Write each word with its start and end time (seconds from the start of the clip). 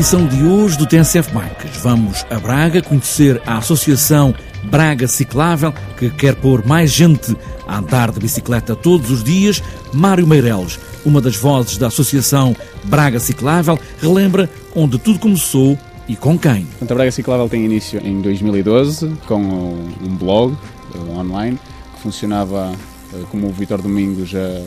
edição 0.00 0.26
de 0.26 0.42
hoje 0.44 0.78
do 0.78 0.86
TNCF 0.86 1.30
Bikes. 1.30 1.76
Vamos 1.82 2.24
a 2.30 2.38
Braga 2.40 2.80
conhecer 2.80 3.38
a 3.44 3.58
Associação 3.58 4.34
Braga 4.64 5.06
Ciclável, 5.06 5.74
que 5.98 6.08
quer 6.08 6.36
pôr 6.36 6.64
mais 6.64 6.90
gente 6.90 7.36
a 7.68 7.76
andar 7.76 8.10
de 8.10 8.18
bicicleta 8.18 8.74
todos 8.74 9.10
os 9.10 9.22
dias. 9.22 9.62
Mário 9.92 10.26
Meireles, 10.26 10.80
uma 11.04 11.20
das 11.20 11.36
vozes 11.36 11.76
da 11.76 11.88
Associação 11.88 12.56
Braga 12.84 13.20
Ciclável, 13.20 13.78
relembra 14.00 14.48
onde 14.74 14.98
tudo 14.98 15.18
começou 15.18 15.78
e 16.08 16.16
com 16.16 16.38
quem. 16.38 16.66
A 16.80 16.84
Braga 16.86 17.12
Ciclável 17.12 17.46
tem 17.46 17.66
início 17.66 18.00
em 18.02 18.22
2012 18.22 19.06
com 19.26 19.36
um 19.38 20.16
blog 20.18 20.56
eh, 20.94 20.98
online 21.10 21.58
que 21.94 22.00
funcionava 22.00 22.72
eh, 23.12 23.18
como 23.30 23.48
o 23.48 23.52
Vitor 23.52 23.82
Domingos 23.82 24.30
já 24.30 24.62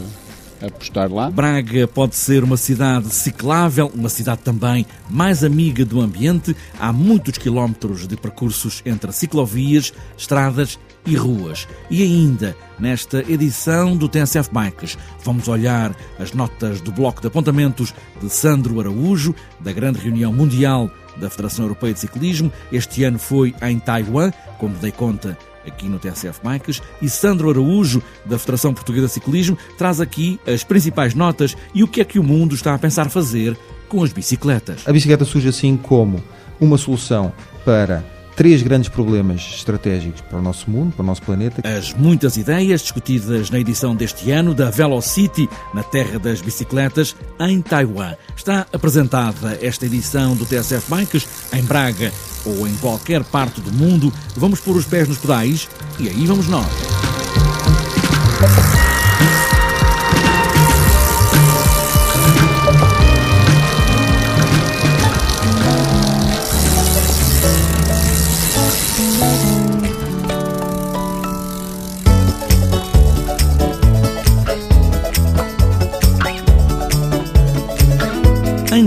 a 0.61 0.69
postar 0.69 1.11
lá. 1.11 1.29
Braga 1.29 1.87
pode 1.87 2.15
ser 2.15 2.43
uma 2.43 2.57
cidade 2.57 3.09
ciclável, 3.09 3.91
uma 3.93 4.09
cidade 4.09 4.41
também 4.41 4.85
mais 5.09 5.43
amiga 5.43 5.85
do 5.85 6.01
ambiente. 6.01 6.55
Há 6.79 6.91
muitos 6.91 7.37
quilómetros 7.37 8.07
de 8.07 8.15
percursos 8.15 8.81
entre 8.85 9.11
ciclovias, 9.11 9.93
estradas 10.17 10.79
e 11.05 11.15
ruas. 11.15 11.67
E 11.89 12.01
ainda, 12.01 12.55
nesta 12.79 13.19
edição 13.31 13.95
do 13.95 14.07
TSF 14.07 14.49
Bikes, 14.51 14.97
vamos 15.23 15.47
olhar 15.47 15.95
as 16.19 16.33
notas 16.33 16.81
do 16.81 16.91
bloco 16.91 17.21
de 17.21 17.27
apontamentos 17.27 17.93
de 18.21 18.29
Sandro 18.29 18.79
Araújo, 18.79 19.35
da 19.59 19.71
grande 19.71 19.99
reunião 19.99 20.31
mundial 20.31 20.89
da 21.17 21.29
Federação 21.29 21.65
Europeia 21.65 21.93
de 21.93 21.99
Ciclismo. 21.99 22.51
Este 22.71 23.03
ano 23.03 23.19
foi 23.19 23.53
em 23.61 23.79
Taiwan, 23.79 24.31
como 24.57 24.75
dei 24.75 24.91
conta 24.91 25.37
aqui 25.65 25.87
no 25.87 25.99
TSF 25.99 26.39
Bikes, 26.43 26.81
e 27.01 27.09
Sandro 27.09 27.49
Araújo, 27.49 28.01
da 28.25 28.37
Federação 28.37 28.73
Portuguesa 28.73 29.07
de 29.07 29.13
Ciclismo, 29.13 29.57
traz 29.77 29.99
aqui 29.99 30.39
as 30.45 30.63
principais 30.63 31.13
notas 31.13 31.55
e 31.73 31.83
o 31.83 31.87
que 31.87 32.01
é 32.01 32.05
que 32.05 32.19
o 32.19 32.23
mundo 32.23 32.55
está 32.55 32.73
a 32.73 32.79
pensar 32.79 33.09
fazer 33.09 33.57
com 33.87 34.03
as 34.03 34.11
bicicletas. 34.11 34.87
A 34.87 34.91
bicicleta 34.91 35.25
surge 35.25 35.47
assim 35.47 35.77
como 35.77 36.23
uma 36.59 36.77
solução 36.77 37.33
para 37.65 38.12
três 38.35 38.61
grandes 38.61 38.89
problemas 38.89 39.41
estratégicos 39.41 40.21
para 40.21 40.39
o 40.39 40.41
nosso 40.41 40.69
mundo, 40.69 40.93
para 40.93 41.03
o 41.03 41.05
nosso 41.05 41.21
planeta. 41.21 41.61
As 41.67 41.93
muitas 41.93 42.37
ideias 42.37 42.81
discutidas 42.81 43.49
na 43.49 43.59
edição 43.59 43.95
deste 43.95 44.31
ano 44.31 44.53
da 44.53 44.69
Velocity, 44.69 45.49
na 45.73 45.83
terra 45.83 46.19
das 46.19 46.41
bicicletas, 46.41 47.15
em 47.39 47.61
Taiwan. 47.61 48.15
Está 48.35 48.65
apresentada 48.73 49.57
esta 49.61 49.85
edição 49.85 50.35
do 50.35 50.45
TSF 50.45 50.89
Bikes 50.89 51.27
em 51.53 51.63
Braga 51.63 52.11
ou 52.45 52.67
em 52.67 52.75
qualquer 52.77 53.23
parte 53.23 53.61
do 53.61 53.71
mundo. 53.71 54.11
Vamos 54.35 54.59
pôr 54.59 54.75
os 54.75 54.85
pés 54.85 55.07
nos 55.07 55.17
pedais 55.17 55.69
e 55.99 56.09
aí 56.09 56.25
vamos 56.25 56.47
nós. 56.47 56.67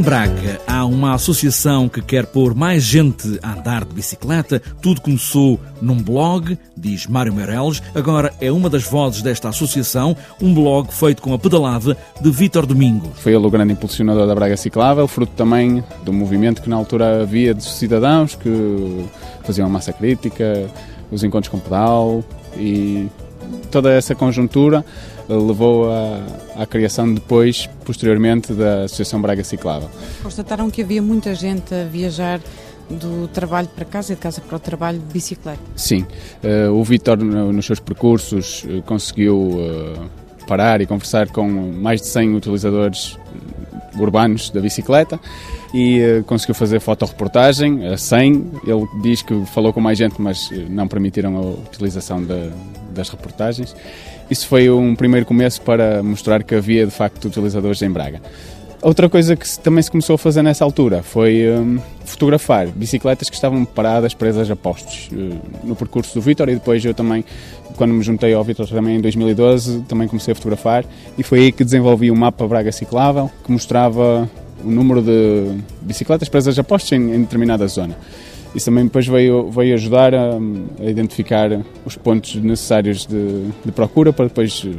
Braga 0.07 0.61
há 0.69 0.87
uma 0.87 1.15
associação 1.15 1.89
que 1.89 2.01
quer 2.01 2.27
pôr 2.27 2.55
mais 2.55 2.85
gente 2.85 3.41
a 3.43 3.55
andar 3.55 3.85
de 3.85 3.93
bicicleta. 3.93 4.63
Tudo 4.81 5.01
começou 5.01 5.59
num 5.83 6.01
blog, 6.01 6.57
diz 6.77 7.09
Mário 7.09 7.35
Meireles. 7.35 7.83
Agora 7.93 8.33
é 8.41 8.53
uma 8.53 8.71
das 8.71 8.85
vozes 8.85 9.21
desta 9.21 9.49
associação, 9.49 10.17
um 10.41 10.55
blog 10.55 10.95
feito 10.95 11.21
com 11.21 11.35
a 11.35 11.39
pedalada 11.41 11.97
de 12.21 12.31
Vítor 12.31 12.67
Domingo. 12.67 13.11
Foi 13.17 13.35
ele 13.35 13.45
o 13.45 13.51
grande 13.51 13.73
impulsionador 13.73 14.29
da 14.29 14.35
Braga 14.37 14.57
Ciclável, 14.57 15.09
fruto 15.09 15.33
também 15.35 15.83
do 16.05 16.13
movimento 16.13 16.63
que 16.63 16.71
na 16.71 16.77
altura 16.77 17.23
havia 17.23 17.53
de 17.53 17.65
cidadãos 17.65 18.37
que 18.37 19.07
faziam 19.43 19.67
a 19.67 19.69
massa 19.69 19.93
crítica, 19.93 20.71
os 21.11 21.25
encontros 21.25 21.51
com 21.51 21.59
pedal 21.59 22.23
e 22.57 23.09
toda 23.71 23.93
essa 23.93 24.15
conjuntura 24.15 24.85
levou 25.29 25.89
à, 26.57 26.67
criação 26.67 27.13
depois, 27.13 27.69
posteriormente, 27.85 28.53
da 28.53 28.85
Associação 28.85 29.21
Braga 29.21 29.43
Ciclável. 29.43 29.89
Constataram 30.23 30.71
que 30.71 30.83
havia 30.83 31.03
muita 31.03 31.35
gente 31.35 31.75
a 31.75 31.85
viajar 31.85 32.41
do 32.89 33.27
trabalho 33.29 33.69
para 33.69 33.85
casa 33.85 34.13
e 34.13 34.17
de 34.17 34.23
casa 34.23 34.41
para 34.41 34.57
o 34.57 34.61
trabalho 34.61 34.99
de 34.99 35.13
bicicleta? 35.13 35.61
Sim. 35.75 36.07
Uh, 36.43 36.73
o 36.73 36.85
Vitor, 36.85 37.19
nos 37.19 37.67
seus 37.67 37.81
percursos, 37.81 38.65
uh, 38.65 38.83
conseguiu 38.83 39.59
parar 40.47 40.81
e 40.81 40.87
conversar 40.87 41.29
com 41.31 41.49
mais 41.49 42.01
de 42.01 42.07
100 42.07 42.37
utilizadores 42.37 43.19
urbanos 43.99 44.51
da 44.51 44.61
bicicleta 44.61 45.19
e 45.75 46.23
conseguiu 46.27 46.55
fazer 46.55 46.81
fotoreportagem 46.81 47.87
a 47.87 47.97
100. 47.97 48.53
Ele 48.67 48.87
diz 49.03 49.23
que 49.23 49.45
falou 49.47 49.73
com 49.73 49.81
mais 49.81 49.99
gente, 49.99 50.21
mas 50.21 50.51
não 50.69 50.89
permitiram 50.89 51.37
a 51.37 51.41
utilização 51.41 52.23
de, 52.23 52.51
das 52.95 53.09
reportagens. 53.09 53.75
Isso 54.31 54.47
foi 54.47 54.69
um 54.71 54.95
primeiro 54.97 55.25
começo 55.25 55.61
para 55.63 56.03
mostrar 56.03 56.43
que 56.43 56.55
havia 56.55 56.85
de 56.85 56.91
facto 56.91 57.27
utilizadores 57.27 57.81
em 57.83 57.91
Braga. 57.91 58.21
Outra 58.83 59.09
coisa 59.09 59.35
que 59.35 59.59
também 59.61 59.83
se 59.83 59.91
começou 59.91 60.15
a 60.15 60.19
fazer 60.19 60.43
nessa 60.43 60.65
altura 60.65 61.03
foi 61.03 61.49
um, 61.51 61.79
fotografar 62.05 62.69
bicicletas 62.69 63.29
que 63.29 63.35
estavam 63.35 63.65
paradas, 63.65 64.15
presas 64.15 64.51
a 64.51 64.55
postos 64.55 65.09
uh, 65.13 65.41
no 65.65 65.75
percurso 65.75 66.15
do 66.15 66.21
Vitor 66.21 66.49
e 66.49 66.55
depois 66.55 66.85
eu 66.85 66.93
também, 66.93 67.25
quando 67.77 67.95
me 67.95 68.03
juntei 68.03 68.35
ao 68.35 68.45
Vitor 68.45 68.69
também 68.69 68.97
em 68.97 69.01
2012, 69.01 69.81
também 69.83 70.07
comecei 70.07 70.33
a 70.33 70.35
fotografar 70.35 70.85
e 71.17 71.23
foi 71.23 71.41
aí 71.41 71.53
que 71.53 71.65
desenvolvi 71.65 72.11
um 72.11 72.17
mapa 72.17 72.47
Braga 72.47 72.71
Ciclável 72.71 73.31
que 73.45 73.51
mostrava 73.51 74.29
o 74.63 74.71
número 74.71 75.03
de 75.03 75.59
bicicletas 75.81 76.29
presas 76.29 76.59
a 76.59 76.65
postos 76.65 76.93
em, 76.93 77.15
em 77.15 77.21
determinada 77.23 77.67
zona. 77.67 77.97
Isso 78.55 78.67
também 78.67 78.85
depois 78.85 79.07
veio, 79.07 79.51
veio 79.51 79.75
ajudar 79.75 80.15
a, 80.15 80.31
a 80.81 80.85
identificar 80.85 81.51
os 81.85 81.97
pontos 81.97 82.37
necessários 82.37 83.05
de, 83.05 83.49
de 83.65 83.73
procura 83.73 84.13
para 84.13 84.27
depois 84.27 84.63
eh, 84.65 84.71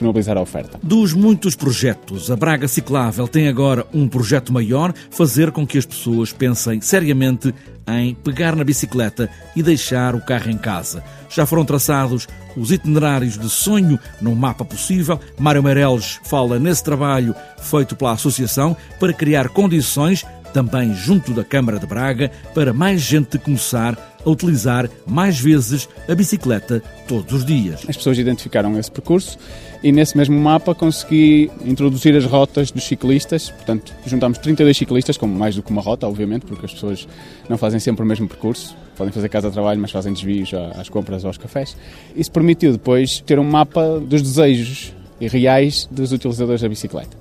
disponibilizar 0.00 0.36
a 0.36 0.40
oferta. 0.40 0.78
Dos 0.82 1.12
muitos 1.12 1.54
projetos, 1.54 2.30
a 2.30 2.36
Braga 2.36 2.66
Ciclável 2.66 3.28
tem 3.28 3.48
agora 3.48 3.86
um 3.92 4.08
projeto 4.08 4.52
maior, 4.52 4.94
fazer 5.10 5.52
com 5.52 5.66
que 5.66 5.78
as 5.78 5.84
pessoas 5.84 6.32
pensem 6.32 6.80
seriamente 6.80 7.54
em 7.86 8.14
pegar 8.14 8.56
na 8.56 8.64
bicicleta 8.64 9.28
e 9.54 9.62
deixar 9.62 10.14
o 10.14 10.20
carro 10.20 10.50
em 10.50 10.56
casa. 10.56 11.02
Já 11.28 11.44
foram 11.44 11.64
traçados 11.64 12.26
os 12.56 12.72
itinerários 12.72 13.38
de 13.38 13.48
sonho 13.48 13.98
num 14.20 14.34
mapa 14.34 14.64
possível. 14.64 15.20
Mário 15.38 15.62
Meireles 15.62 16.20
fala 16.24 16.58
nesse 16.58 16.82
trabalho 16.82 17.34
feito 17.58 17.94
pela 17.94 18.12
Associação 18.12 18.76
para 18.98 19.12
criar 19.12 19.48
condições 19.48 20.24
também 20.52 20.94
junto 20.94 21.32
da 21.32 21.44
Câmara 21.44 21.78
de 21.78 21.86
Braga, 21.86 22.30
para 22.54 22.72
mais 22.72 23.00
gente 23.00 23.38
começar 23.38 23.96
a 24.24 24.30
utilizar 24.30 24.88
mais 25.06 25.38
vezes 25.40 25.88
a 26.08 26.14
bicicleta 26.14 26.82
todos 27.08 27.32
os 27.32 27.44
dias. 27.44 27.84
As 27.88 27.96
pessoas 27.96 28.18
identificaram 28.18 28.78
esse 28.78 28.90
percurso 28.90 29.38
e 29.82 29.90
nesse 29.90 30.16
mesmo 30.16 30.38
mapa 30.38 30.74
consegui 30.74 31.50
introduzir 31.64 32.14
as 32.14 32.24
rotas 32.24 32.70
dos 32.70 32.84
ciclistas, 32.84 33.50
portanto 33.50 33.94
juntámos 34.06 34.38
32 34.38 34.76
ciclistas, 34.76 35.16
como 35.16 35.34
mais 35.34 35.56
do 35.56 35.62
que 35.62 35.70
uma 35.70 35.80
rota, 35.80 36.06
obviamente, 36.06 36.44
porque 36.44 36.66
as 36.66 36.72
pessoas 36.72 37.08
não 37.48 37.56
fazem 37.56 37.80
sempre 37.80 38.04
o 38.04 38.06
mesmo 38.06 38.28
percurso, 38.28 38.76
podem 38.96 39.12
fazer 39.12 39.28
casa-trabalho, 39.28 39.80
mas 39.80 39.90
fazem 39.90 40.12
desvios 40.12 40.50
às 40.78 40.88
compras 40.88 41.24
ou 41.24 41.28
aos 41.28 41.38
cafés. 41.38 41.76
Isso 42.14 42.30
permitiu 42.30 42.72
depois 42.72 43.20
ter 43.20 43.38
um 43.38 43.44
mapa 43.44 43.98
dos 44.00 44.20
desejos 44.20 44.92
reais 45.18 45.88
dos 45.90 46.12
utilizadores 46.12 46.60
da 46.60 46.68
bicicleta. 46.68 47.16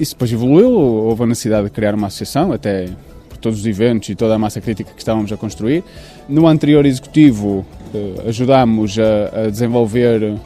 Isso 0.00 0.14
depois 0.14 0.32
evoluiu, 0.32 0.70
houve 0.70 1.24
a 1.24 1.26
necessidade 1.26 1.64
de 1.64 1.70
criar 1.70 1.94
uma 1.94 2.06
associação, 2.06 2.52
até 2.52 2.88
por 3.28 3.36
todos 3.36 3.60
os 3.60 3.66
eventos 3.66 4.08
e 4.08 4.14
toda 4.14 4.34
a 4.34 4.38
massa 4.38 4.58
crítica 4.58 4.90
que 4.90 4.98
estávamos 4.98 5.30
a 5.30 5.36
construir. 5.36 5.84
No 6.26 6.48
anterior 6.48 6.86
executivo, 6.86 7.66
eh, 7.94 8.28
ajudámos 8.28 8.98
a, 8.98 9.42
a 9.42 9.50
desenvolver 9.50 10.38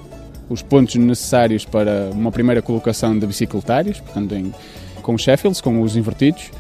os 0.51 0.61
pontos 0.61 0.97
necessários 0.97 1.65
para 1.65 2.11
uma 2.13 2.33
primeira 2.33 2.61
colocação 2.61 3.17
de 3.17 3.25
bicicletários, 3.25 4.01
portanto, 4.01 4.35
em, 4.35 4.53
com 5.01 5.15
os 5.15 5.23
Sheffields, 5.23 5.61
com 5.61 5.81
os 5.83 5.97
invertidos, 5.97 6.51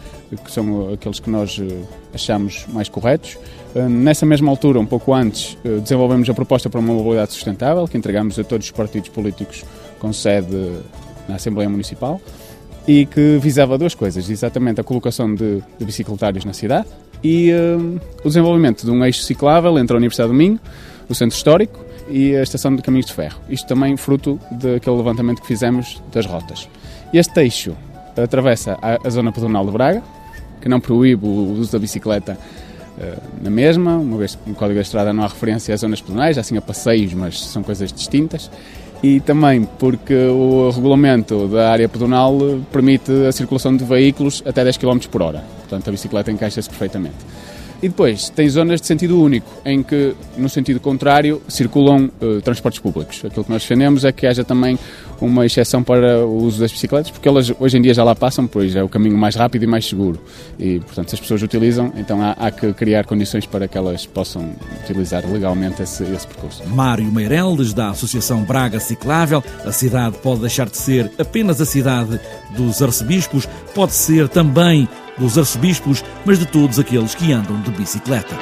que 0.44 0.52
são 0.52 0.92
aqueles 0.92 1.18
que 1.18 1.28
nós 1.28 1.60
eh, 1.60 1.76
achamos 2.14 2.64
mais 2.72 2.88
corretos. 2.88 3.36
Eh, 3.74 3.88
nessa 3.88 4.24
mesma 4.24 4.52
altura, 4.52 4.78
um 4.78 4.86
pouco 4.86 5.12
antes, 5.12 5.58
desenvolvemos 5.82 6.30
a 6.30 6.34
proposta 6.34 6.70
para 6.70 6.78
uma 6.78 6.94
mobilidade 6.94 7.32
sustentável, 7.32 7.88
que 7.88 7.98
entregamos 7.98 8.38
a 8.38 8.44
todos 8.44 8.66
os 8.66 8.70
partidos 8.70 9.08
políticos 9.08 9.64
com 9.98 10.12
sede 10.12 10.76
na 11.28 11.34
Assembleia 11.34 11.68
Municipal 11.68 12.20
e 12.86 13.06
que 13.06 13.38
visava 13.38 13.78
duas 13.78 13.94
coisas, 13.94 14.28
exatamente 14.28 14.80
a 14.80 14.84
colocação 14.84 15.34
de, 15.34 15.62
de 15.78 15.84
bicicletários 15.84 16.44
na 16.44 16.52
cidade 16.52 16.86
e 17.22 17.50
uh, 17.52 18.00
o 18.22 18.28
desenvolvimento 18.28 18.84
de 18.84 18.90
um 18.90 19.02
eixo 19.04 19.22
ciclável 19.22 19.78
entre 19.78 19.94
a 19.94 19.96
Universidade 19.96 20.28
do 20.28 20.34
Minho, 20.34 20.60
o 21.08 21.14
Centro 21.14 21.36
Histórico 21.36 21.82
e 22.08 22.36
a 22.36 22.42
Estação 22.42 22.76
de 22.76 22.82
Caminhos 22.82 23.06
de 23.06 23.14
Ferro. 23.14 23.40
Isto 23.48 23.66
também 23.66 23.96
fruto 23.96 24.38
daquele 24.50 24.96
levantamento 24.96 25.40
que 25.40 25.46
fizemos 25.46 26.02
das 26.12 26.26
rotas. 26.26 26.68
Este 27.12 27.40
eixo 27.40 27.74
atravessa 28.16 28.78
a, 28.82 28.98
a 29.06 29.10
zona 29.10 29.32
pedonal 29.32 29.64
de 29.64 29.72
Braga, 29.72 30.02
que 30.60 30.68
não 30.68 30.80
proíbe 30.80 31.26
o 31.26 31.52
uso 31.52 31.72
da 31.72 31.78
bicicleta 31.78 32.38
uh, 32.98 33.22
na 33.42 33.50
mesma, 33.50 33.96
uma 33.96 34.18
vez 34.18 34.34
que 34.34 34.46
no 34.46 34.54
Código 34.54 34.74
da 34.74 34.82
Estrada 34.82 35.10
não 35.10 35.24
há 35.24 35.28
referência 35.28 35.74
às 35.74 35.80
zonas 35.80 36.02
pedonais, 36.02 36.36
há 36.36 36.42
sim 36.42 36.58
a 36.58 36.60
passeios, 36.60 37.14
mas 37.14 37.42
são 37.42 37.62
coisas 37.62 37.90
distintas 37.90 38.50
e 39.04 39.20
também 39.20 39.68
porque 39.78 40.14
o 40.14 40.70
regulamento 40.70 41.46
da 41.46 41.70
área 41.70 41.86
pedonal 41.86 42.38
permite 42.72 43.12
a 43.28 43.32
circulação 43.32 43.76
de 43.76 43.84
veículos 43.84 44.42
até 44.46 44.64
10 44.64 44.78
km 44.78 44.98
por 45.10 45.20
hora. 45.20 45.44
Portanto, 45.58 45.88
a 45.88 45.90
bicicleta 45.90 46.32
encaixa-se 46.32 46.70
perfeitamente. 46.70 47.16
E 47.82 47.88
depois 47.90 48.30
tem 48.30 48.48
zonas 48.48 48.80
de 48.80 48.86
sentido 48.86 49.20
único, 49.20 49.46
em 49.62 49.82
que, 49.82 50.14
no 50.38 50.48
sentido 50.48 50.80
contrário, 50.80 51.42
circulam 51.48 52.10
uh, 52.18 52.40
transportes 52.40 52.80
públicos. 52.80 53.22
Aquilo 53.22 53.44
que 53.44 53.50
nós 53.50 53.60
defendemos 53.60 54.06
é 54.06 54.12
que 54.12 54.26
haja 54.26 54.42
também 54.42 54.78
uma 55.24 55.46
exceção 55.46 55.82
para 55.82 56.24
o 56.24 56.36
uso 56.42 56.60
das 56.60 56.72
bicicletas, 56.72 57.10
porque 57.10 57.28
elas 57.28 57.52
hoje 57.58 57.78
em 57.78 57.82
dia 57.82 57.94
já 57.94 58.04
lá 58.04 58.14
passam, 58.14 58.46
pois 58.46 58.74
é 58.76 58.82
o 58.82 58.88
caminho 58.88 59.16
mais 59.16 59.34
rápido 59.34 59.62
e 59.62 59.66
mais 59.66 59.86
seguro. 59.86 60.20
E, 60.58 60.80
portanto, 60.80 61.08
se 61.08 61.14
as 61.14 61.20
pessoas 61.20 61.42
utilizam, 61.42 61.92
então 61.96 62.22
há, 62.22 62.32
há 62.32 62.50
que 62.50 62.72
criar 62.72 63.04
condições 63.04 63.46
para 63.46 63.66
que 63.68 63.76
elas 63.76 64.06
possam 64.06 64.54
utilizar 64.82 65.24
legalmente 65.30 65.82
esse, 65.82 66.04
esse 66.04 66.26
percurso. 66.26 66.66
Mário 66.68 67.10
Meirelles, 67.10 67.72
da 67.72 67.90
Associação 67.90 68.42
Braga 68.42 68.80
Ciclável, 68.80 69.42
a 69.64 69.72
cidade 69.72 70.16
pode 70.22 70.40
deixar 70.40 70.68
de 70.68 70.76
ser 70.76 71.10
apenas 71.18 71.60
a 71.60 71.66
cidade 71.66 72.20
dos 72.56 72.82
arcebispos, 72.82 73.48
pode 73.74 73.92
ser 73.92 74.28
também 74.28 74.88
dos 75.18 75.38
arcebispos, 75.38 76.04
mas 76.24 76.38
de 76.38 76.46
todos 76.46 76.78
aqueles 76.78 77.14
que 77.14 77.32
andam 77.32 77.60
de 77.60 77.70
bicicleta. 77.70 78.34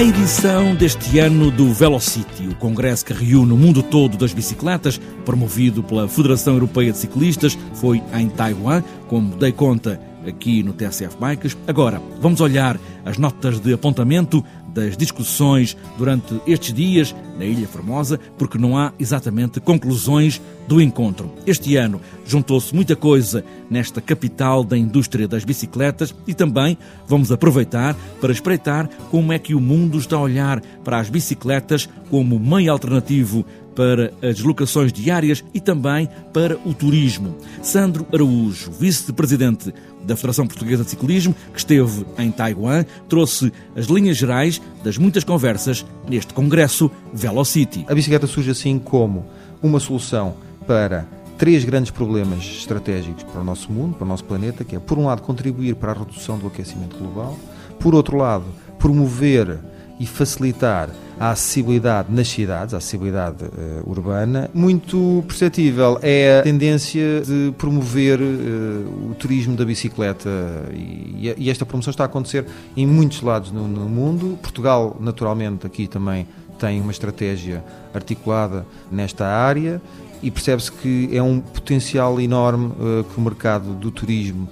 A 0.00 0.02
edição 0.02 0.74
deste 0.74 1.18
ano 1.18 1.50
do 1.50 1.74
Velocity, 1.74 2.48
o 2.48 2.54
congresso 2.54 3.04
que 3.04 3.12
reúne 3.12 3.52
o 3.52 3.56
mundo 3.56 3.82
todo 3.82 4.16
das 4.16 4.32
bicicletas, 4.32 4.98
promovido 5.26 5.82
pela 5.82 6.08
Federação 6.08 6.54
Europeia 6.54 6.90
de 6.90 6.96
Ciclistas, 6.96 7.58
foi 7.74 8.02
em 8.14 8.26
Taiwan, 8.30 8.82
como 9.08 9.36
dei 9.36 9.52
conta 9.52 10.00
aqui 10.26 10.62
no 10.62 10.72
TSF 10.72 11.18
Bikes. 11.20 11.54
Agora, 11.66 12.00
vamos 12.18 12.40
olhar 12.40 12.80
as 13.04 13.18
notas 13.18 13.60
de 13.60 13.74
apontamento 13.74 14.42
das 14.72 14.96
discussões 14.96 15.76
durante 15.98 16.40
estes 16.46 16.72
dias 16.72 17.14
na 17.38 17.44
Ilha 17.44 17.66
Formosa, 17.66 18.20
porque 18.38 18.58
não 18.58 18.76
há 18.76 18.92
exatamente 18.98 19.60
conclusões 19.60 20.40
do 20.68 20.80
encontro. 20.80 21.32
Este 21.46 21.76
ano 21.76 22.00
juntou-se 22.24 22.74
muita 22.74 22.94
coisa 22.94 23.44
nesta 23.68 24.00
capital 24.00 24.62
da 24.62 24.76
indústria 24.76 25.26
das 25.26 25.44
bicicletas 25.44 26.14
e 26.26 26.34
também 26.34 26.78
vamos 27.08 27.32
aproveitar 27.32 27.96
para 28.20 28.32
espreitar 28.32 28.88
como 29.10 29.32
é 29.32 29.38
que 29.38 29.54
o 29.54 29.60
mundo 29.60 29.98
está 29.98 30.16
a 30.16 30.20
olhar 30.20 30.60
para 30.84 30.98
as 30.98 31.08
bicicletas 31.08 31.88
como 32.10 32.38
meio 32.38 32.70
alternativo 32.70 33.44
para 33.74 34.12
as 34.22 34.36
deslocações 34.36 34.92
diárias 34.92 35.44
e 35.54 35.60
também 35.60 36.08
para 36.32 36.58
o 36.64 36.74
turismo. 36.74 37.36
Sandro 37.62 38.06
Araújo, 38.12 38.70
vice-presidente 38.72 39.72
da 40.02 40.16
Federação 40.16 40.46
Portuguesa 40.46 40.84
de 40.84 40.90
Ciclismo, 40.90 41.34
que 41.52 41.58
esteve 41.58 42.06
em 42.18 42.30
Taiwan, 42.30 42.84
trouxe 43.08 43.52
as 43.76 43.86
linhas 43.86 44.16
gerais 44.16 44.60
das 44.82 44.98
muitas 44.98 45.24
conversas 45.24 45.84
neste 46.08 46.32
congresso 46.32 46.90
Velocity. 47.12 47.84
A 47.88 47.94
bicicleta 47.94 48.26
surge 48.26 48.50
assim 48.50 48.78
como 48.78 49.26
uma 49.62 49.78
solução 49.78 50.34
para 50.66 51.06
três 51.36 51.64
grandes 51.64 51.90
problemas 51.90 52.44
estratégicos 52.44 53.24
para 53.24 53.40
o 53.40 53.44
nosso 53.44 53.72
mundo, 53.72 53.94
para 53.94 54.04
o 54.04 54.08
nosso 54.08 54.24
planeta, 54.24 54.62
que 54.62 54.76
é, 54.76 54.78
por 54.78 54.98
um 54.98 55.06
lado, 55.06 55.22
contribuir 55.22 55.74
para 55.74 55.92
a 55.92 55.94
redução 55.94 56.38
do 56.38 56.46
aquecimento 56.46 56.96
global, 56.96 57.38
por 57.78 57.94
outro 57.94 58.16
lado, 58.16 58.44
promover 58.78 59.58
e 60.00 60.06
facilitar 60.06 60.88
a 61.20 61.32
acessibilidade 61.32 62.10
nas 62.10 62.26
cidades, 62.26 62.72
a 62.72 62.78
acessibilidade 62.78 63.44
uh, 63.44 63.88
urbana, 63.88 64.50
muito 64.54 65.22
perceptível 65.28 65.98
é 66.00 66.38
a 66.38 66.42
tendência 66.42 67.20
de 67.20 67.52
promover 67.58 68.18
uh, 68.18 69.10
o 69.10 69.14
turismo 69.18 69.54
da 69.54 69.66
bicicleta 69.66 70.30
e, 70.72 71.34
e, 71.36 71.50
esta 71.50 71.66
promoção 71.66 71.90
está 71.90 72.04
a 72.04 72.06
acontecer 72.06 72.46
em 72.74 72.86
muitos 72.86 73.20
lados 73.20 73.52
no, 73.52 73.68
no 73.68 73.86
mundo. 73.86 74.38
Portugal, 74.40 74.96
naturalmente, 74.98 75.66
aqui 75.66 75.86
também 75.86 76.26
tem 76.58 76.80
uma 76.80 76.90
estratégia 76.90 77.62
articulada 77.92 78.66
nesta 78.90 79.26
área 79.26 79.82
e 80.22 80.30
percebe-se 80.30 80.72
que 80.72 81.10
é 81.12 81.22
um 81.22 81.40
potencial 81.40 82.18
enorme 82.18 82.68
uh, 82.68 83.04
que 83.04 83.18
o 83.18 83.20
mercado 83.20 83.74
do 83.74 83.90
turismo 83.90 84.48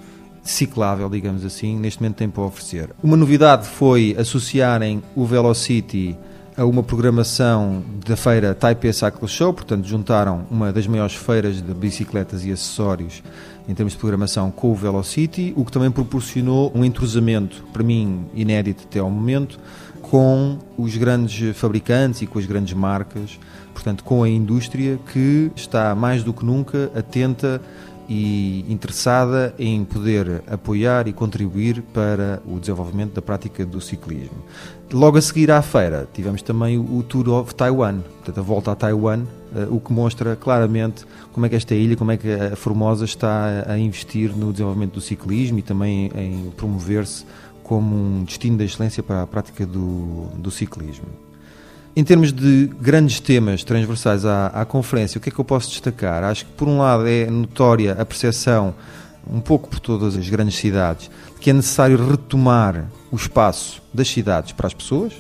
ciclável, 0.49 1.09
digamos 1.11 1.45
assim, 1.45 1.77
neste 1.79 2.01
momento 2.01 2.17
tem 2.17 2.29
para 2.29 2.43
oferecer. 2.43 2.91
Uma 3.03 3.17
novidade 3.17 3.67
foi 3.69 4.17
associarem 4.19 5.03
o 5.15 5.27
Velocity 5.27 6.17
a 6.57 6.65
uma 6.65 6.83
programação 6.83 7.85
da 8.05 8.17
feira 8.17 8.55
Taipei 8.55 8.93
Cycle 8.93 9.29
Show, 9.29 9.53
portanto 9.53 9.87
juntaram 9.87 10.47
uma 10.51 10.73
das 10.73 10.87
maiores 10.87 11.15
feiras 11.15 11.63
de 11.63 11.75
bicicletas 11.75 12.45
e 12.45 12.51
acessórios 12.51 13.23
em 13.69 13.75
termos 13.75 13.93
de 13.93 13.99
programação 13.99 14.51
com 14.51 14.73
o 14.73 14.75
Velocity, 14.75 15.53
o 15.55 15.65
que 15.65 15.71
também 15.71 15.91
proporcionou 15.91 16.73
um 16.75 16.83
entrosamento, 16.85 17.63
para 17.73 17.83
mim 17.83 18.25
inédito 18.35 18.85
até 18.89 18.99
ao 18.99 19.11
momento, 19.11 19.61
com 20.01 20.59
os 20.79 20.97
grandes 20.97 21.55
fabricantes 21.57 22.23
e 22.23 22.27
com 22.27 22.39
as 22.39 22.47
grandes 22.47 22.73
marcas, 22.73 23.39
portanto 23.75 24.03
com 24.03 24.23
a 24.23 24.29
indústria 24.29 24.99
que 25.13 25.53
está 25.55 25.95
mais 25.95 26.25
do 26.25 26.33
que 26.33 26.45
nunca 26.45 26.91
atenta 26.97 27.61
e 28.09 28.65
interessada 28.69 29.55
em 29.59 29.85
poder 29.85 30.43
apoiar 30.47 31.07
e 31.07 31.13
contribuir 31.13 31.83
para 31.93 32.43
o 32.47 32.59
desenvolvimento 32.59 33.13
da 33.13 33.21
prática 33.21 33.67
do 33.67 33.81
ciclismo. 33.81 34.39
Logo 34.91 35.19
a 35.19 35.23
seguir 35.23 35.51
à 35.51 35.61
feira, 35.61 36.09
tivemos 36.15 36.41
também 36.41 36.79
o 36.79 37.03
Tour 37.03 37.29
of 37.29 37.55
Taiwan, 37.55 38.01
portanto, 38.01 38.39
a 38.39 38.43
volta 38.43 38.73
a 38.73 38.75
Taiwan, 38.75 39.25
eh, 39.55 39.67
o 39.71 39.79
que 39.79 39.93
mostra 39.93 40.35
claramente 40.35 41.05
como 41.33 41.45
é 41.45 41.49
que 41.51 41.57
esta 41.57 41.75
ilha, 41.75 41.97
como 41.97 42.11
é 42.11 42.17
que 42.17 42.33
a 42.33 42.57
Formosa 42.57 43.05
está 43.05 43.65
a 43.67 43.79
investir 43.79 44.35
no 44.35 44.53
desenvolvimento 44.53 44.95
do 44.95 45.01
ciclismo 45.03 45.59
e 45.59 45.63
também 45.63 46.11
em 46.15 46.51
promover-se 46.57 47.27
como 47.63 47.95
um 47.95 48.25
destino 48.25 48.57
da 48.57 48.65
excelência 48.65 49.03
para 49.03 49.23
a 49.23 49.27
prática 49.27 49.67
do, 49.67 50.29
do 50.39 50.51
ciclismo. 50.51 51.28
Em 51.99 52.05
termos 52.05 52.33
de 52.33 52.71
grandes 52.81 53.19
temas 53.19 53.65
transversais 53.65 54.25
à, 54.25 54.47
à, 54.55 54.65
conferência, 54.65 55.19
o 55.19 55.21
que 55.21 55.31
é 55.31 55.33
que 55.33 55.39
eu 55.41 55.45
posso 55.45 55.69
destacar? 55.69 56.23
Acho 56.23 56.47
que, 56.47 56.53
por 56.53 56.69
um 56.69 56.79
lado, 56.79 57.09
é 57.09 57.29
notória 57.29 57.97
a 57.99 58.05
percepção, 58.05 58.73
um 59.29 59.41
pouco 59.41 59.69
por 59.69 59.81
todas 59.81 60.17
as 60.17 60.29
grandes 60.29 60.55
cidades, 60.55 61.11
que 61.41 61.51
é 61.51 61.53
necessário 61.53 61.97
retomar 62.09 62.85
o 63.11 63.17
espaço 63.17 63.83
das 63.93 64.07
cidades 64.09 64.53
para 64.53 64.69
as 64.69 64.75
pessoas, 64.75 65.13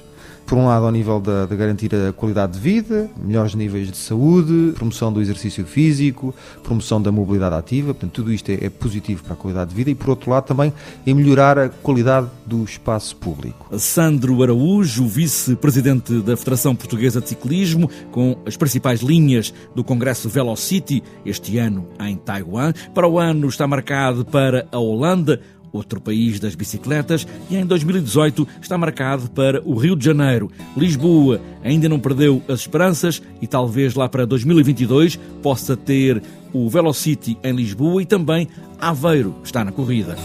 por 0.48 0.56
um 0.56 0.64
lado, 0.64 0.86
ao 0.86 0.90
nível 0.90 1.20
de, 1.20 1.46
de, 1.46 1.56
garantir 1.56 1.94
a 1.94 2.10
qualidade 2.10 2.54
de 2.54 2.58
vida, 2.58 3.10
melhores 3.22 3.54
níveis 3.54 3.90
de 3.90 3.98
saúde, 3.98 4.72
promoção 4.74 5.12
do 5.12 5.20
exercício 5.20 5.66
físico, 5.66 6.34
promoção 6.62 7.02
da 7.02 7.12
mobilidade 7.12 7.54
ativa, 7.54 7.92
portanto, 7.92 8.12
tudo 8.12 8.32
isto 8.32 8.50
é, 8.50 8.64
é 8.64 8.70
positivo 8.70 9.22
para 9.22 9.34
a 9.34 9.36
qualidade 9.36 9.70
de 9.70 9.76
vida 9.76 9.90
e, 9.90 9.94
por 9.94 10.08
outro 10.08 10.30
lado, 10.30 10.46
também 10.46 10.72
em 11.06 11.12
melhorar 11.12 11.58
a 11.58 11.68
qualidade 11.68 12.28
do 12.46 12.64
espaço 12.64 13.14
público. 13.16 13.68
Sandro 13.78 14.42
Araújo, 14.42 15.06
vice-presidente 15.06 16.14
da 16.22 16.34
Federação 16.34 16.74
Portuguesa 16.74 17.20
de 17.20 17.28
Ciclismo, 17.28 17.90
com 18.10 18.38
as 18.46 18.56
principais 18.56 19.00
linhas 19.00 19.52
do 19.74 19.84
Congresso 19.84 20.30
Velocity, 20.30 21.02
este 21.26 21.58
ano 21.58 21.86
em 22.00 22.16
Taiwan. 22.16 22.72
Para 22.94 23.06
o 23.06 23.18
ano 23.18 23.48
está 23.48 23.66
marcado 23.66 24.24
para 24.24 24.66
a 24.72 24.78
Holanda, 24.78 25.42
outro 25.72 26.00
país 26.00 26.40
das 26.40 26.54
bicicletas, 26.54 27.26
e 27.50 27.56
em 27.56 27.64
2018 27.64 28.46
está 28.60 28.76
marcado 28.78 29.30
para 29.30 29.62
o 29.64 29.74
Rio 29.74 29.96
de 29.96 30.04
Janeiro. 30.04 30.50
Lisboa 30.76 31.40
ainda 31.62 31.88
não 31.88 31.98
perdeu 31.98 32.42
as 32.48 32.60
esperanças 32.60 33.22
e 33.40 33.46
talvez 33.46 33.94
lá 33.94 34.08
para 34.08 34.26
2022 34.26 35.16
possa 35.42 35.76
ter 35.76 36.22
o 36.52 36.68
Velocity 36.68 37.36
em 37.42 37.52
Lisboa 37.52 38.02
e 38.02 38.06
também 38.06 38.48
Aveiro 38.80 39.34
está 39.44 39.64
na 39.64 39.72
corrida. 39.72 40.16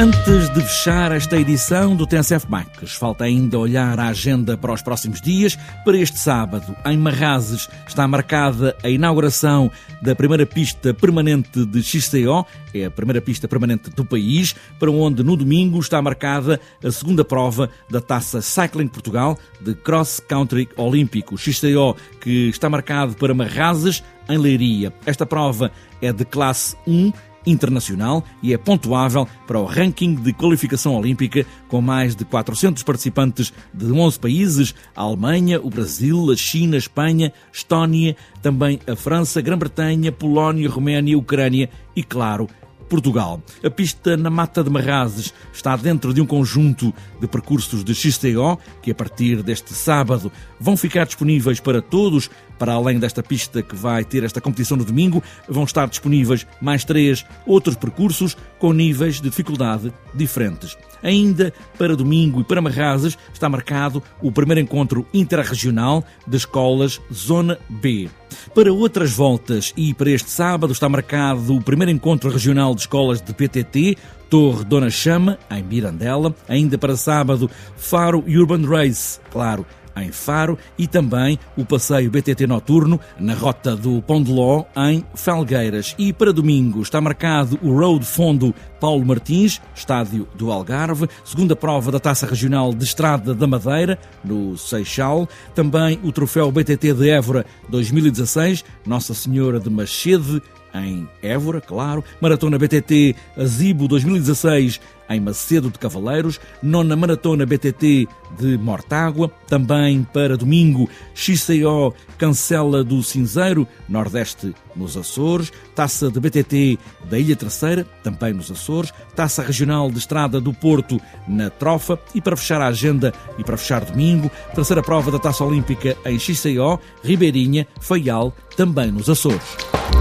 Antes 0.00 0.48
de 0.50 0.60
fechar 0.60 1.10
esta 1.10 1.36
edição 1.36 1.96
do 1.96 2.06
TSF 2.06 2.46
Bikes, 2.46 2.92
falta 2.92 3.24
ainda 3.24 3.58
olhar 3.58 3.98
a 3.98 4.06
agenda 4.06 4.56
para 4.56 4.72
os 4.72 4.80
próximos 4.80 5.20
dias. 5.20 5.58
Para 5.84 5.98
este 5.98 6.16
sábado, 6.20 6.72
em 6.86 6.96
Marrazes, 6.96 7.68
está 7.84 8.06
marcada 8.06 8.76
a 8.84 8.88
inauguração 8.88 9.68
da 10.00 10.14
primeira 10.14 10.46
pista 10.46 10.94
permanente 10.94 11.66
de 11.66 11.82
XCO, 11.82 12.46
é 12.72 12.84
a 12.84 12.90
primeira 12.92 13.20
pista 13.20 13.48
permanente 13.48 13.90
do 13.90 14.04
país, 14.04 14.54
para 14.78 14.88
onde 14.88 15.24
no 15.24 15.36
domingo 15.36 15.80
está 15.80 16.00
marcada 16.00 16.60
a 16.80 16.92
segunda 16.92 17.24
prova 17.24 17.68
da 17.90 18.00
Taça 18.00 18.40
Cycling 18.40 18.86
Portugal 18.86 19.36
de 19.60 19.74
Cross 19.74 20.20
Country 20.28 20.68
Olímpico. 20.76 21.36
XCO 21.36 21.96
que 22.20 22.50
está 22.50 22.70
marcado 22.70 23.16
para 23.16 23.34
Marrazes, 23.34 24.04
em 24.28 24.38
Leiria. 24.38 24.92
Esta 25.04 25.26
prova 25.26 25.72
é 26.00 26.12
de 26.12 26.24
classe 26.24 26.76
1 26.86 27.12
internacional 27.46 28.24
e 28.42 28.52
é 28.52 28.58
pontuável 28.58 29.26
para 29.46 29.58
o 29.58 29.64
ranking 29.64 30.14
de 30.14 30.32
qualificação 30.32 30.94
olímpica, 30.94 31.46
com 31.68 31.80
mais 31.80 32.14
de 32.14 32.24
400 32.24 32.82
participantes 32.82 33.52
de 33.72 33.90
11 33.90 34.18
países: 34.18 34.74
a 34.94 35.02
Alemanha, 35.02 35.60
o 35.60 35.70
Brasil, 35.70 36.30
a 36.30 36.36
China, 36.36 36.76
a 36.76 36.78
Espanha, 36.78 37.32
Estónia, 37.52 38.16
também 38.42 38.78
a 38.86 38.96
França, 38.96 39.40
Grã-Bretanha, 39.40 40.12
Polónia, 40.12 40.68
Roménia, 40.68 41.18
Ucrânia 41.18 41.70
e, 41.94 42.02
claro, 42.02 42.48
Portugal. 42.88 43.42
A 43.62 43.70
pista 43.70 44.16
na 44.16 44.30
Mata 44.30 44.64
de 44.64 44.70
Marrazes 44.70 45.32
está 45.52 45.76
dentro 45.76 46.12
de 46.14 46.20
um 46.20 46.26
conjunto 46.26 46.92
de 47.20 47.28
percursos 47.28 47.84
de 47.84 47.94
XTO 47.94 48.58
que, 48.82 48.90
a 48.90 48.94
partir 48.94 49.42
deste 49.42 49.74
sábado, 49.74 50.32
vão 50.58 50.76
ficar 50.76 51.04
disponíveis 51.04 51.60
para 51.60 51.82
todos 51.82 52.30
Para 52.58 52.72
além 52.72 52.98
desta 52.98 53.22
pista 53.22 53.62
que 53.62 53.76
vai 53.76 54.04
ter 54.04 54.24
esta 54.24 54.40
competição 54.40 54.76
no 54.76 54.84
domingo, 54.84 55.22
vão 55.48 55.64
estar 55.64 55.86
disponíveis 55.86 56.46
mais 56.60 56.84
três 56.84 57.24
outros 57.46 57.76
percursos 57.76 58.36
com 58.58 58.72
níveis 58.72 59.16
de 59.16 59.22
dificuldade 59.22 59.92
diferentes. 60.14 60.76
Ainda 61.02 61.52
para 61.78 61.96
domingo 61.96 62.40
e 62.40 62.44
para 62.44 62.60
Marrazes 62.60 63.16
está 63.32 63.48
marcado 63.48 64.02
o 64.20 64.32
primeiro 64.32 64.60
encontro 64.60 65.06
interregional 65.14 66.04
de 66.26 66.36
escolas 66.36 67.00
Zona 67.12 67.58
B. 67.68 68.08
Para 68.54 68.72
outras 68.72 69.12
voltas 69.12 69.72
e 69.76 69.94
para 69.94 70.10
este 70.10 70.30
sábado 70.30 70.72
está 70.72 70.88
marcado 70.88 71.54
o 71.54 71.62
primeiro 71.62 71.92
encontro 71.92 72.30
regional 72.30 72.74
de 72.74 72.82
escolas 72.82 73.20
de 73.20 73.32
PTT, 73.32 73.96
Torre 74.28 74.64
Dona 74.64 74.90
Chama, 74.90 75.38
em 75.50 75.62
Mirandela. 75.62 76.34
Ainda 76.48 76.76
para 76.76 76.96
sábado, 76.96 77.50
Faro 77.76 78.24
Urban 78.26 78.66
Race, 78.66 79.20
claro, 79.30 79.64
em 79.96 80.12
Faro, 80.12 80.58
e 80.76 80.86
também 80.86 81.38
o 81.56 81.64
passeio 81.64 82.10
BTT 82.10 82.46
noturno 82.46 83.00
na 83.18 83.34
rota 83.34 83.74
do 83.76 84.00
Pão 84.02 84.22
de 84.22 84.32
Ló, 84.32 84.64
em 84.76 85.04
Felgueiras. 85.14 85.94
E 85.98 86.12
para 86.12 86.32
domingo 86.32 86.82
está 86.82 87.00
marcado 87.00 87.58
o 87.62 87.76
Road 87.76 88.04
Fundo 88.04 88.54
Paulo 88.80 89.04
Martins, 89.04 89.60
estádio 89.74 90.28
do 90.34 90.52
Algarve, 90.52 91.08
segunda 91.24 91.56
prova 91.56 91.90
da 91.90 91.98
Taça 91.98 92.26
Regional 92.26 92.72
de 92.72 92.84
Estrada 92.84 93.34
da 93.34 93.46
Madeira, 93.46 93.98
no 94.24 94.56
Seixal, 94.56 95.28
também 95.54 95.98
o 96.02 96.12
troféu 96.12 96.50
BTT 96.50 96.94
de 96.94 97.10
Évora 97.10 97.44
2016, 97.68 98.64
Nossa 98.86 99.14
Senhora 99.14 99.58
de 99.58 99.68
Machede, 99.68 100.40
em 100.74 101.08
Évora, 101.22 101.60
claro, 101.60 102.04
Maratona 102.20 102.58
BTT 102.58 103.16
Azibo 103.36 103.88
2016 103.88 104.80
em 105.08 105.20
Macedo 105.20 105.70
de 105.70 105.78
Cavaleiros, 105.78 106.40
nona 106.62 106.96
Maratona 106.96 107.46
BTT 107.46 108.08
de 108.38 108.58
Mortágua, 108.58 109.30
também 109.46 110.06
para 110.12 110.36
domingo 110.36 110.88
XCO 111.14 111.94
Cancela 112.18 112.84
do 112.84 113.02
Cinzeiro, 113.02 113.66
Nordeste 113.88 114.54
nos 114.76 114.96
Açores, 114.96 115.52
Taça 115.74 116.10
de 116.10 116.20
BTT 116.20 116.78
da 117.08 117.18
Ilha 117.18 117.36
Terceira, 117.36 117.84
também 118.02 118.32
nos 118.32 118.50
Açores, 118.50 118.92
Taça 119.14 119.42
Regional 119.42 119.90
de 119.90 119.98
Estrada 119.98 120.40
do 120.40 120.52
Porto 120.52 121.00
na 121.26 121.50
Trofa 121.50 121.98
e 122.14 122.20
para 122.20 122.36
fechar 122.36 122.60
a 122.60 122.68
agenda 122.68 123.12
e 123.38 123.44
para 123.44 123.56
fechar 123.56 123.84
domingo, 123.84 124.30
terceira 124.54 124.82
prova 124.82 125.10
da 125.10 125.18
Taça 125.18 125.44
Olímpica 125.44 125.96
em 126.04 126.18
XCO, 126.18 126.80
Ribeirinha, 127.02 127.66
Faial, 127.80 128.34
também 128.56 128.90
nos 128.90 129.08
Açores. 129.08 129.97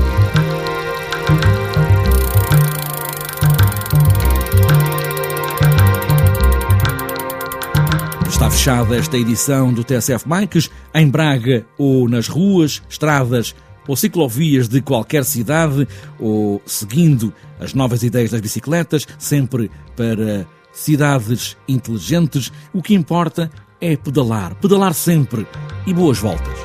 Fechada 8.49 8.95
esta 8.95 9.17
edição 9.17 9.73
do 9.73 9.83
TSF 9.83 10.27
Bikes 10.27 10.69
em 10.93 11.09
Braga 11.09 11.65
ou 11.77 12.07
nas 12.07 12.27
ruas, 12.27 12.81
estradas 12.89 13.53
ou 13.87 13.95
ciclovias 13.95 14.67
de 14.67 14.81
qualquer 14.81 15.23
cidade 15.23 15.87
ou 16.19 16.61
seguindo 16.65 17.33
as 17.59 17.73
novas 17.73 18.03
ideias 18.03 18.31
das 18.31 18.41
bicicletas, 18.41 19.05
sempre 19.19 19.69
para 19.95 20.47
cidades 20.71 21.57
inteligentes. 21.67 22.51
O 22.73 22.81
que 22.81 22.93
importa 22.93 23.51
é 23.79 23.95
pedalar, 23.95 24.55
pedalar 24.55 24.93
sempre 24.93 25.45
e 25.85 25.93
boas 25.93 26.17
voltas. 26.17 26.57